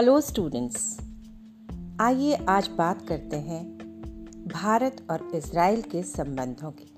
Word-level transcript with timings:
Hello 0.00 0.20
students 0.20 0.98
आइए 2.00 2.34
आज 2.34 2.68
बात 2.68 3.08
करते 3.08 3.36
हैं 3.36 3.78
भारत 4.54 5.06
और 5.10 5.30
इसराइल 5.34 5.82
के 5.82 6.02
संबंधों 6.02 6.70
की। 6.70 6.94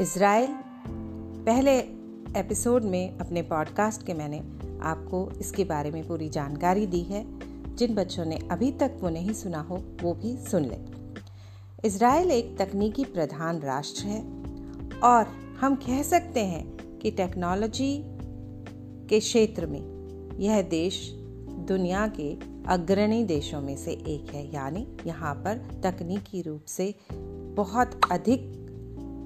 इज़राइल, 0.00 0.48
पहले 1.46 1.78
एपिसोड 2.40 2.84
में 2.84 3.18
अपने 3.18 3.42
पॉडकास्ट 3.42 4.06
के 4.06 4.14
मैंने 4.14 4.38
आपको 4.82 5.30
इसके 5.40 5.64
बारे 5.64 5.90
में 5.90 6.08
पूरी 6.08 6.28
जानकारी 6.28 6.86
दी 6.86 7.00
है। 7.00 7.24
जिन 7.76 7.94
बच्चों 7.94 8.24
ने 8.24 8.36
अभी 8.50 8.72
तक 8.72 8.98
वो 9.00 9.08
नहीं 9.08 9.32
सुना 9.32 9.60
हो, 9.60 9.84
वो 10.02 10.14
भी 10.14 10.36
सुन 10.36 10.64
लें। 10.64 11.14
इसराइल 11.84 12.30
एक 12.30 12.58
तकनीकी 12.58 13.04
प्रधान 13.04 13.60
राष्ट्र 13.60 14.04
है 14.04 14.22
और 15.00 15.26
हम 15.60 15.74
कह 15.74 16.02
सकते 16.02 16.40
हैं 16.40 16.98
कि 16.98 17.10
टेक्नोलॉजी 17.10 18.02
के 19.06 19.20
क्षेत्र 19.20 19.66
में 19.66 19.96
यह 20.38 20.62
देश 20.62 21.22
दुनिया 21.66 22.06
के 22.08 22.38
अग्रणी 22.68 23.24
देशों 23.24 23.60
में 23.60 23.76
से 23.76 23.92
एक 23.92 24.34
है। 24.34 24.54
यानी 24.54 24.96
यहाँ 25.06 25.34
पर 25.34 25.80
तकनीकी 25.84 26.42
रूप 26.42 26.64
से 26.64 26.94
बहुत 27.56 28.00
अधिक 28.12 28.40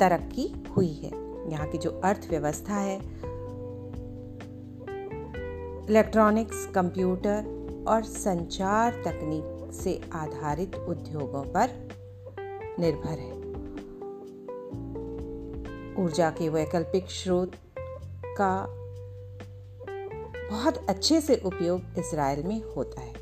तरक्की 0.01 0.63
हुई 0.77 0.93
है। 0.93 1.11
यहाँ 1.53 1.69
की 1.69 1.79
जो 1.79 1.91
अर्थव्यवस्था 1.91 2.75
है, 2.75 2.99
इलेक्ट्रॉनिक्स, 5.91 6.67
कंप्यूटर 6.67 7.85
और 7.89 8.03
संचार 8.03 8.93
तकनीक 8.93 9.73
से 9.73 10.01
आधारित 10.13 10.77
उद्योगों 10.77 11.45
पर 11.45 11.89
निर्भर 12.79 13.19
है। 13.19 13.41
ऊर्जा 16.05 16.31
के 16.31 16.49
वैकल्पिक 16.49 17.11
स्रोत 17.11 17.53
का 18.27 18.80
बहुत 20.51 20.87
अच्छे 20.89 21.21
से 21.21 21.37
उपयोग 21.37 21.83
इसराइल 21.99 22.43
में 22.43 22.63
होता 22.77 23.01
है। 23.01 23.13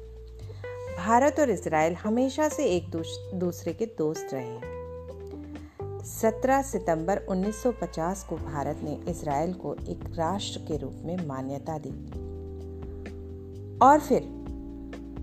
भारत 0.99 1.41
और 1.41 1.51
इसराइल 1.51 1.95
हमेशा 1.95 2.49
से 2.49 2.65
एक 2.65 2.91
दूसरे 3.35 3.73
के 3.73 3.87
दोस्त 3.87 4.31
रहे 4.33 4.47
हैं। 4.47 4.79
17 6.05 6.63
सितंबर 6.63 7.19
1950 7.19 8.25
को 8.25 8.37
भारत 8.37 8.81
ने 8.83 9.11
इसराइल 9.11 9.53
को 9.55 9.75
एक 9.75 10.05
राष्ट्र 10.15 10.59
के 10.59 10.77
रूप 10.77 10.95
में 11.05 11.27
मान्यता 11.27 11.79
दी। 11.79 12.29
और 13.79 14.01
फिर 14.01 14.23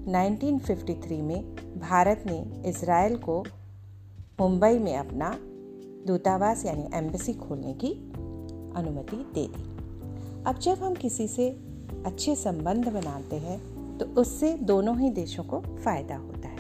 1953 0.08 1.22
में 1.22 1.56
भारत 1.80 2.24
ने 2.28 2.70
इसराइल 2.70 3.18
को 3.18 3.46
मुंबई 4.40 4.80
में 4.80 4.98
अपना 4.98 5.40
दूतावास 6.08 6.66
यानी 6.66 6.90
एम्बेसी 6.94 7.34
खोलने 7.34 7.74
की 7.74 7.92
अनुमति 8.76 9.16
दे 9.16 9.48
दी। 9.48 9.76
अब 10.44 10.60
जब 10.60 10.84
हम 10.84 10.94
किसी 10.94 11.28
से 11.28 11.65
अच्छे 12.06 12.36
संबंध 12.36 12.88
बनाते 12.88 13.36
हैं 13.36 13.58
तो 13.98 14.06
उससे 14.22 14.54
दोनों 14.64 14.98
ही 15.00 15.10
देशों 15.10 15.44
को 15.44 15.60
फ़ायदा 15.78 16.16
होता 16.16 16.48
है। 16.48 16.60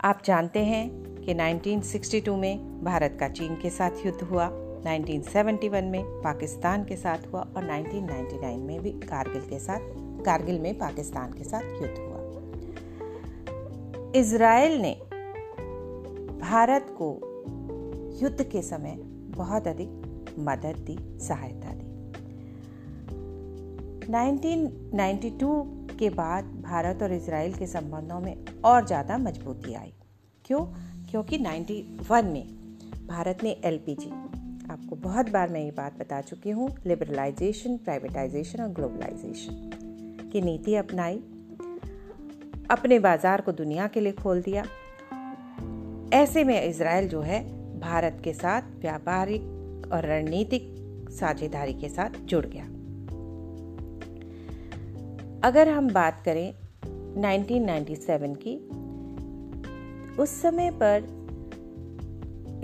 आप 0.00 0.22
जानते 0.24 0.64
हैं 0.64 0.88
कि 1.16 1.34
1962 1.34 2.36
में 2.36 2.84
भारत 2.84 3.16
का 3.20 3.28
चीन 3.28 3.54
के 3.56 3.70
साथ 3.70 4.06
युद्ध 4.06 4.22
हुआ 4.22 4.48
1971 4.84 5.82
में 5.82 6.02
पाकिस्तान 6.22 6.84
के 6.84 6.96
साथ 6.96 7.18
हुआ 7.32 7.40
और 7.56 7.64
1999 7.64 8.58
में 8.58 8.80
भी 8.82 8.90
कारगिल 8.90 9.42
के 9.42 9.58
साथ, 9.58 9.80
कारगिल 10.24 10.58
में 10.58 10.78
पाकिस्तान 10.78 11.32
के 11.32 11.44
साथ 11.44 11.62
युद्ध 11.82 11.96
हुआ। 11.98 12.20
इसराइल 14.14 14.80
ने 14.80 14.92
भारत 16.40 16.94
को 17.00 17.08
युद्ध 18.22 18.42
के 18.42 18.62
समय 18.62 18.94
बहुत 19.36 19.68
अधिक 19.68 20.34
मदद 20.38 20.84
दी, 20.86 20.98
सहायता 21.20 21.72
दी। 21.74 21.83
1992 24.04 25.96
के 25.98 26.10
बाद 26.10 26.44
भारत 26.44 27.02
और 27.02 27.12
इसराइल 27.12 27.54
के 27.54 27.66
संबंधों 27.66 28.20
में 28.20 28.44
और 28.64 28.86
ज़्यादा 28.86 29.18
मजबूती 29.18 29.74
आई। 29.74 29.92
क्यों? 30.44 30.64
क्योंकि 31.10 31.38
91 31.38 32.24
में 32.24 32.46
भारत 33.06 33.38
ने 33.42 33.50
एलपीजी, 33.64 34.10
आपको 34.70 34.96
बहुत 34.96 35.30
बार 35.30 35.48
मैं 35.48 35.60
ये 35.60 35.70
बात 35.70 35.98
बता 35.98 36.20
चुकी 36.20 36.50
हूँ, 36.50 36.68
लिबरलाइजेशन, 36.86 37.76
प्राइवेटाइजेशन 37.76 38.62
और 38.62 38.68
ग्लोबलाइजेशन 38.68 39.70
की 40.32 40.40
नीति 40.40 40.74
अपनाई, 40.74 41.16
अपने 42.70 42.98
बाज़ार 42.98 43.40
को 43.40 43.52
दुनिया 43.52 43.86
के 43.86 44.00
लिए 44.00 44.12
खोल 44.12 44.42
दिया। 44.42 44.64
ऐसे 46.12 46.44
में 46.44 46.62
इसराइल 46.62 47.08
जो 47.08 47.20
है, 47.20 47.42
भारत 47.80 48.20
के 48.24 48.32
साथ 48.32 48.62
व्यापारिक 48.80 49.42
और 49.92 50.06
रणनीतिक 50.06 50.74
साझेदारी 51.10 51.74
के 51.74 51.88
साथ 51.88 52.10
जुड़ 52.24 52.46
गया। 52.46 52.73
अगर 55.44 55.68
हम 55.68 55.92
बात 55.92 56.22
करें 56.24 56.54
1997 57.16 58.34
की, 58.34 58.56
उस 60.22 60.42
समय 60.42 60.70
पर 60.70 61.04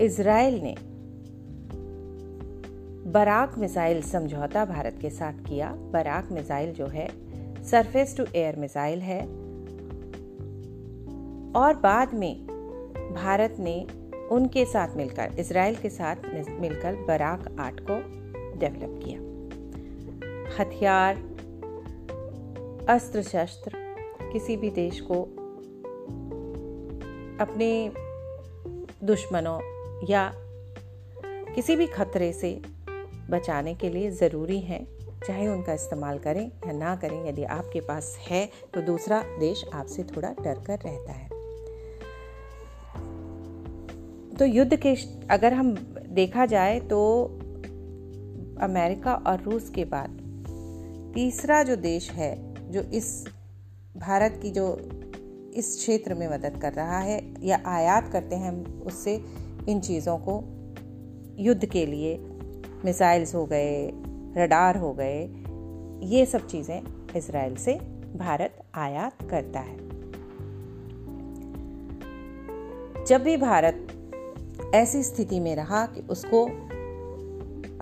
इसराइल 0.01 0.59
ने 0.63 0.75
बराक 3.11 3.57
मिसाइल 3.57 4.01
समझौता 4.01 4.65
भारत 4.65 4.97
के 5.01 5.09
साथ 5.09 5.33
किया। 5.33 5.71
बराक 5.71 6.31
मिसाइल 6.31 6.73
जो 6.73 6.87
है, 6.87 7.09
सरफेस 7.63 8.17
टू 8.17 8.25
एयर 8.35 8.55
मिसाइल 8.55 8.99
है। 8.99 9.21
और 11.51 11.75
बाद 11.83 12.13
में 12.13 12.47
भारत 13.15 13.55
ने 13.59 13.87
उनके 14.31 14.65
साथ 14.65 14.97
मिलकर 14.97 15.31
इसराइल 15.39 15.75
के 15.75 15.89
साथ 15.89 16.15
मिलकर 16.59 16.95
बराक 16.95 17.55
आर्ट 17.59 17.79
को 17.79 17.95
डेवलप 18.57 18.99
किया। 19.03 19.19
हथियार 20.61 21.30
अस्त्र 22.89 23.21
शस्त्र 23.21 23.71
किसी 24.33 24.57
भी 24.57 24.69
देश 24.69 24.99
को 25.01 25.21
अपने 27.43 27.91
दुश्मनों 29.03 29.59
या 30.09 30.31
किसी 31.55 31.75
भी 31.75 31.87
खतरे 31.87 32.31
से 32.33 32.61
बचाने 33.29 33.75
के 33.75 33.89
लिए 33.89 34.11
ज़रूरी 34.11 34.59
हैं, 34.59 34.85
चाहे 35.27 35.47
उनका 35.47 35.73
इस्तेमाल 35.73 36.19
करें 36.19 36.45
या 36.47 36.71
ना 36.71 36.95
करें। 36.95 37.29
यदि 37.29 37.43
आपके 37.43 37.79
पास 37.79 38.17
है 38.19 38.49
तो 38.73 38.81
दूसरा 38.81 39.23
देश 39.39 39.65
आपसे 39.73 40.03
थोड़ा 40.03 40.29
डर 40.29 40.63
कर 40.67 40.79
रहता 40.79 41.11
है। 41.11 41.29
तो 44.37 44.45
युद्ध 44.45 44.75
के 44.75 44.95
अगर 45.29 45.53
हम 45.53 45.75
देखा 46.07 46.45
जाए 46.45 46.79
तो 46.79 47.23
अमेरिका 48.61 49.13
और 49.15 49.41
रूस 49.41 49.69
के 49.69 49.85
बाद 49.85 50.17
तीसरा 51.15 51.63
जो 51.63 51.75
देश 51.75 52.11
है 52.11 52.50
जो 52.71 52.81
इस 52.81 53.27
भारत 53.97 54.39
की 54.41 54.51
जो 54.51 54.65
इस 55.55 55.75
क्षेत्र 55.77 56.13
में 56.13 56.27
मदद 56.27 56.57
कर 56.61 56.73
रहा 56.73 56.99
है 56.99 57.33
या 57.41 57.61
आयात 57.65 58.11
करते 58.11 58.35
हैं 58.35 58.49
हम 58.49 58.81
उससे 58.85 59.15
इन 59.69 59.79
चीज़ों 59.79 60.17
को, 60.17 60.43
युद्ध 61.39 61.65
के 61.65 61.85
लिए 61.85 62.17
मिसाइल्स 62.85 63.35
हो 63.35 63.45
गए 63.45 63.91
रडार 64.37 64.77
हो 64.77 64.93
गए, 64.93 65.21
ये 66.07 66.25
सब 66.25 66.47
चीज़ें 66.47 66.81
इसराइल 67.15 67.55
से 67.55 67.73
भारत 68.15 68.63
आयात 68.75 69.29
करता 69.29 69.59
है। 69.59 69.77
जब 73.05 73.23
भी 73.23 73.37
भारत 73.37 73.87
ऐसी 74.75 75.03
स्थिति 75.03 75.39
में 75.39 75.55
रहा 75.55 75.85
कि 75.85 76.01
उसको 76.01 76.45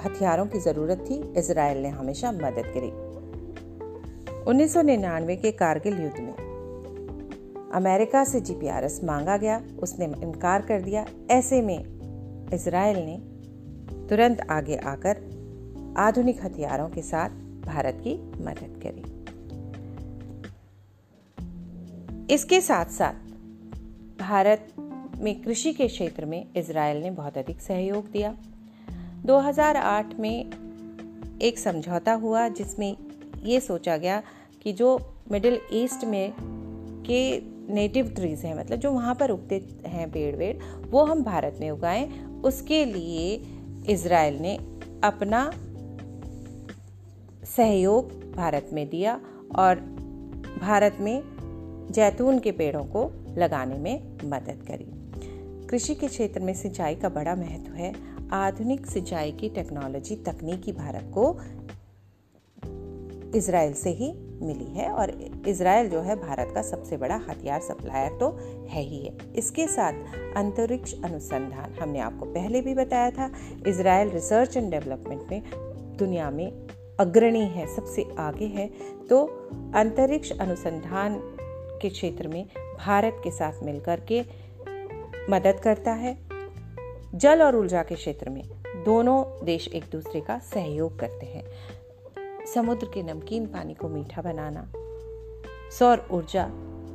हथियारों 0.02 0.46
की 0.46 0.60
ज़रूरत 0.60 1.06
थी 1.10 1.22
इसराइल 1.40 1.78
ने 1.78 1.90
हमेशा 1.90 2.32
मदद 2.32 2.72
करी। 2.76 2.92
1999 4.48 5.36
के 5.36 5.52
कारगिल 5.52 6.02
युद्ध 6.02 6.20
में। 6.20 6.50
अमेरिका 7.74 8.24
से 8.24 8.42
जीपीआरएस 8.42 9.04
मांगा 9.04 9.38
गया, 9.38 9.64
उसने 9.80 10.06
इनकार 10.06 10.62
कर 10.62 10.82
दिया। 10.82 11.06
ऐसे 11.32 11.62
में 11.62 11.86
इसराइल 12.54 12.98
ने 12.98 13.18
तुरंत 14.08 14.42
आगे 14.50 14.76
आकर 14.76 15.40
आधुनिक 15.98 16.46
हथियारों 16.46 16.90
के 16.90 17.02
साथ 17.02 17.30
भारत 17.66 18.02
की 18.08 18.16
मदद 18.44 18.82
करी। 18.84 19.20
इसके 22.34 22.62
साथ 22.62 22.86
साथ 22.86 23.14
भारत 24.20 24.68
में 25.18 25.42
कृषि 25.42 25.74
के 25.74 25.88
क्षेत्र 25.88 26.26
में 26.26 26.46
इसराइल 26.56 27.02
ने 27.02 27.12
बहुत 27.12 27.38
अधिक 27.38 27.62
सहयोग 27.62 28.12
दिया। 28.12 28.36
2008 29.26 30.20
में 30.20 30.52
एक 31.42 31.60
समझौता 31.60 32.14
हुआ, 32.14 32.48
जिसमें 32.48 33.09
ये 33.44 33.60
सोचा 33.60 33.98
गया 33.98 34.22
कि 34.64 34.74
जो 34.74 35.00
मिडिल 35.32 35.60
ईस्ट 35.74 36.06
में 36.06 36.34
के 37.06 37.42
नेटिव 37.74 38.10
ट्रीज 38.10 38.40
हैं 38.40 38.58
मतलब 38.60 38.80
जो 38.80 38.92
वहाँ 38.92 39.16
पर 39.16 39.30
उगते 39.30 39.64
हैं 39.86 40.12
पेड़ 40.12 40.36
वेड़ 40.36 40.56
वो 40.90 41.04
हम 41.04 41.24
भारत 41.24 41.58
में 41.60 41.72
उगाएँ। 41.72 42.26
उसके 42.44 42.86
लिए 42.86 43.36
इसराइल 43.90 44.38
ने 44.38 44.56
अपना 45.04 45.52
सहयोग 47.46 48.34
भारत 48.36 48.70
में 48.74 48.90
दिया 48.90 49.22
और 49.56 49.76
भारत 50.62 50.98
में 51.00 51.22
जैतून 51.92 52.40
के 52.40 52.52
पेड़ों 52.52 52.84
को 52.84 53.12
लगाने 53.38 53.78
में 53.78 54.18
मदद 54.24 54.66
करी। 54.68 54.86
कृषि 55.68 55.96
के 55.96 56.08
क्षेत्र 56.08 56.40
में 56.40 56.54
सिंचाई 56.54 56.96
का 56.96 57.10
बड़ा 57.10 57.36
महत्व 57.36 57.74
है। 57.74 57.94
आधुनिक 58.32 58.86
सिंचाई 58.86 59.32
की 59.32 59.50
टेक्नोलॉजी 59.50 60.16
तकनीकी 60.16 60.72
भारत 60.72 61.12
को 61.14 61.40
इसराइल 63.36 63.74
से 63.74 63.90
ही 63.90 64.12
मिली 64.42 64.74
है 64.74 64.90
और 64.92 65.10
इसराइल 65.48 65.90
जो 65.90 66.02
है 66.02 66.16
भारत 66.16 66.52
का 66.56 66.62
सबसे 66.62 66.98
बड़ा 66.98 67.16
हथियार 67.30 67.62
सप्लायर 67.62 68.18
तो 68.18 68.30
है 68.70 68.82
ही 68.82 69.06
है। 69.06 69.18
इसके 69.36 69.68
साथ 69.68 69.94
अंतरिक्ष 70.38 70.94
अनुसंधान, 71.04 71.74
हमने 71.74 72.00
आपको 72.00 72.26
पहले 72.26 72.62
भी 72.62 72.74
बताया 72.74 73.12
था, 73.12 73.32
इसराइल 73.68 74.10
रिसर्च 74.10 74.58
एंड 74.58 74.72
डेवलपमेंट 74.72 75.22
में 75.32 75.44
दुनिया 75.98 76.30
में 76.32 76.68
अग्रणी 77.00 77.46
है, 77.46 77.76
सबसे 77.76 78.06
आगे 78.20 78.46
है। 78.46 78.70
तो 79.10 79.26
अंतरिक्ष 79.76 80.32
अनुसंधान 80.32 81.20
के 81.82 81.90
क्षेत्र 81.90 82.28
में 82.28 82.46
भारत 82.78 83.22
के 83.24 83.32
साथ 83.32 83.64
मिलकर 83.64 84.00
के 84.12 84.22
मदद 85.30 85.60
करता 85.60 85.92
है। 85.92 86.18
जल 87.16 87.42
और 87.42 87.56
ऊर्जा 87.56 87.84
के 87.84 87.96
क्षेत्र 87.96 88.30
में 88.30 88.44
दोनों 88.86 89.46
देश 89.46 89.68
एक 89.68 89.84
दूसरे 89.92 90.22
का 90.22 90.38
सहयोग 90.40 91.00
करते 91.00 91.26
हैं। 91.26 91.44
समुद्र 92.54 92.88
के 92.94 93.04
नमकीन 93.04 93.46
पानी 93.46 93.74
को 93.74 93.90
मीठा 93.90 94.22
बनाना। 94.22 94.72
सौर 95.80 96.08
ऊर्जा 96.12 96.46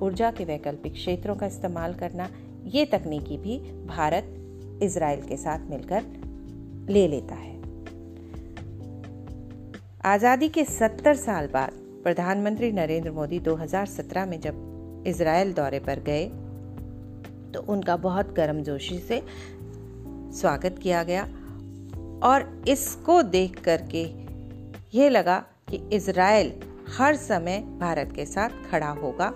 ऊर्जा 0.02 0.30
के 0.30 0.44
वैकल्पिक 0.44 0.92
क्षेत्रों 0.92 1.34
का 1.36 1.46
इस्तेमाल 1.46 1.94
करना, 1.94 2.28
ये 2.64 2.84
तकनीकी 2.84 3.36
भी 3.36 3.58
भारत 3.86 4.80
इसराइल 4.82 5.22
के 5.22 5.36
साथ 5.36 5.58
मिलकर 5.58 6.02
ले 6.90 7.06
लेता 7.08 7.34
है। 7.34 7.52
आज़ादी 10.04 10.48
के 10.48 10.64
70 10.64 11.14
साल 11.14 11.46
बाद 11.46 11.72
प्रधानमंत्री 12.04 12.72
नरेंद्र 12.72 13.10
मोदी 13.10 13.38
2017 13.40 14.26
में 14.26 14.40
जब 14.40 15.04
इसराइल 15.06 15.52
दौरे 15.52 15.78
पर 15.78 16.00
गए 16.00 16.24
तो 17.54 17.60
उनका 17.72 17.96
बहुत 17.96 18.34
गर्मजोशी 18.34 18.98
से 18.98 19.22
स्वागत 20.40 20.78
किया 20.82 21.02
गया 21.02 21.22
और 22.28 22.64
इसको 22.68 23.22
देख 23.22 23.60
करके 23.60 24.23
ये 24.94 25.08
लगा 25.08 25.36
कि 25.70 25.76
इसराइल 25.92 26.52
हर 26.96 27.16
समय 27.16 27.58
भारत 27.78 28.12
के 28.16 28.24
साथ 28.26 28.50
खड़ा 28.70 28.90
होगा। 28.92 29.26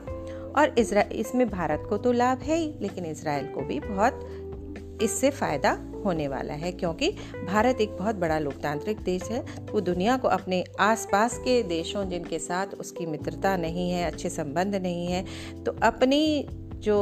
और 0.57 0.75
इसमें 0.79 1.49
भारत 1.51 1.87
को 1.89 1.97
तो 1.99 2.13
लाभ 2.13 2.39
है 2.39 2.57
ही, 2.57 2.73
लेकिन 2.81 3.05
इसराइल 3.05 3.47
को 3.47 3.61
भी 3.61 3.79
बहुत 3.81 5.01
इससे 5.03 5.31
फ़ायदा 5.31 5.71
होने 6.05 6.27
वाला 6.29 6.55
है, 6.55 6.71
क्योंकि 6.73 7.11
भारत 7.47 7.81
एक 7.81 7.97
बहुत 7.97 8.17
बड़ा 8.17 8.39
लोकतांत्रिक 8.39 9.01
देश 9.01 9.23
है। 9.23 9.41
वो 9.65 9.81
दुनिया 9.81 10.17
को 10.17 10.29
अपने 10.29 10.63
आसपास 10.81 11.39
के 11.39 11.63
देशों 11.65 12.09
जिनके 12.09 12.39
साथ 12.39 12.75
उसकी 12.75 13.07
मित्रता 13.07 13.57
नहीं 13.57 13.91
है, 13.91 14.05
अच्छे 14.05 14.31
संबंध 14.31 14.75
नहीं 14.77 15.07
है 15.07 15.25
तो 15.65 15.77
अपनी 15.83 16.47
जो 16.77 16.99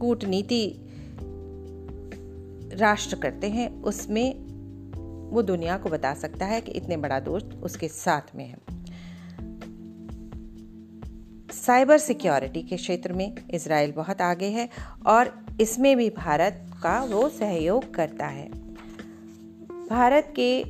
कूटनीति 0.00 0.66
राष्ट्र 2.74 3.16
करते 3.16 3.48
हैं, 3.48 3.82
उसमें 3.82 4.43
वो 5.34 5.42
दुनिया 5.42 5.76
को 5.76 5.90
बता 5.90 6.14
सकता 6.14 6.46
है 6.46 6.60
कि 6.60 6.72
इतने 6.72 6.96
बड़ा 6.96 7.20
दोस्त 7.20 7.60
उसके 7.62 7.88
साथ 7.88 8.34
में 8.34 8.46
है। 8.48 8.56
साइबर 11.52 11.98
सिक्योरिटी 11.98 12.62
के 12.62 12.76
क्षेत्र 12.76 13.12
में 13.12 13.34
इसराइल 13.50 13.92
बहुत 13.92 14.20
आगे 14.20 14.46
है 14.46 14.68
और 15.06 15.32
इसमें 15.60 15.96
भी 15.96 16.10
भारत 16.10 16.66
का 16.82 17.00
वो 17.04 17.28
सहयोग 17.28 17.94
करता 17.94 18.26
है। 18.26 18.48
भारत 19.88 20.32
के 20.36 20.62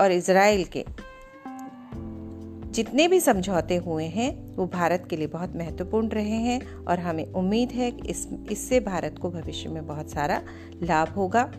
और 0.00 0.12
इसराइल 0.12 0.64
के 0.64 0.84
जितने 2.72 3.08
भी 3.08 3.20
समझौते 3.20 3.76
हुए 3.76 4.04
हैं, 4.04 4.56
वो 4.56 4.66
भारत 4.66 5.06
के 5.10 5.16
लिए 5.16 5.26
बहुत 5.26 5.56
महत्वपूर्ण 5.56 6.08
रहे 6.08 6.36
हैं 6.40 6.74
और 6.84 6.98
हमें 6.98 7.24
उम्मीद 7.32 7.72
है 7.72 7.90
कि 7.90 8.08
इस, 8.08 8.28
इससे 8.50 8.80
भारत 8.80 9.18
को 9.18 9.30
भविष्य 9.30 9.68
में 9.68 9.86
बहुत 9.86 10.10
सारा 10.10 10.42
लाभ 10.82 11.08
होगा। 11.08 11.50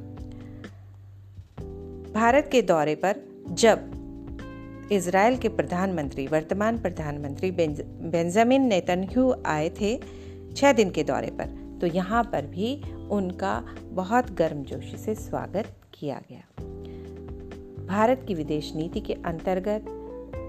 भारत 2.13 2.47
के 2.51 2.61
दौरे 2.61 2.93
पर 2.95 3.15
जब 3.51 4.89
इसराइल 4.91 5.37
के 5.37 5.49
प्रधानमंत्री, 5.49 6.25
वर्तमान 6.27 6.77
प्रधानमंत्री 6.77 7.51
बेंजामिन 7.51 8.61
नेतन्यू 8.61 9.33
आए 9.45 9.69
थे 9.69 9.97
छः 10.55 10.71
दिन 10.71 10.89
के 10.89 11.03
दौरे 11.03 11.29
पर 11.31 11.77
तो 11.81 11.87
यहाँ 11.87 12.23
पर 12.23 12.45
भी 12.45 12.81
उनका 13.11 13.53
बहुत 13.91 14.31
गर्मजोशी 14.31 14.97
से 14.97 15.15
स्वागत 15.15 15.67
किया 15.93 16.21
गया। 16.29 16.43
भारत 17.85 18.25
की 18.27 18.35
विदेश 18.35 18.71
नीति 18.75 18.99
के 18.99 19.13
अंतर्गत 19.25 19.85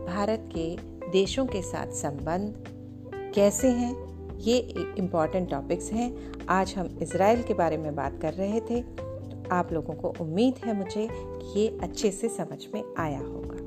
भारत 0.09 0.49
के 0.57 0.67
देशों 1.11 1.47
के 1.47 1.63
साथ 1.63 1.93
संबंध 1.93 2.65
कैसे 3.35 3.69
हैं, 3.69 3.95
ये 4.39 4.59
इंपॉर्टेंट 4.99 5.51
टॉपिक्स 5.51 5.93
हैं। 5.93 6.11
आज 6.49 6.75
हम 6.79 6.99
इसराइल 7.03 7.43
के 7.43 7.55
बारे 7.55 7.77
में 7.77 7.95
बात 7.95 8.19
कर 8.23 8.33
रहे 8.35 8.61
थे। 8.61 8.83
आप 9.53 9.73
लोगों 9.73 9.95
को 9.95 10.15
उम्मीद 10.21 10.55
है 10.65 10.77
मुझे 10.77 11.09
कि 11.13 11.61
ये 11.61 11.79
अच्छे 11.83 12.11
से 12.11 12.29
समझ 12.29 12.67
में 12.75 12.83
आया 12.99 13.21
होगा। 13.21 13.60